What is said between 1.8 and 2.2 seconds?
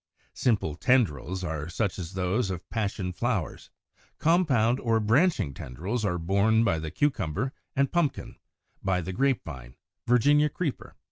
as